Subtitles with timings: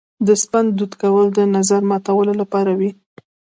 [0.27, 2.91] د سپند دود کول د نظر ماتولو لپاره وي.